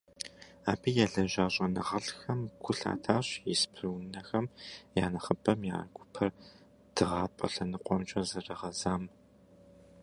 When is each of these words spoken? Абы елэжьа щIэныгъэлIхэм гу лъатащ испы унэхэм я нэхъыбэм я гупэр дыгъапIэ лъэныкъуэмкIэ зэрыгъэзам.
Абы 0.71 0.89
елэжьа 1.03 1.45
щIэныгъэлIхэм 1.53 2.39
гу 2.63 2.71
лъатащ 2.77 3.27
испы 3.53 3.85
унэхэм 3.95 4.45
я 5.03 5.05
нэхъыбэм 5.13 5.59
я 5.77 5.79
гупэр 5.95 6.29
дыгъапIэ 6.95 7.47
лъэныкъуэмкIэ 7.53 8.21
зэрыгъэзам. 8.29 9.03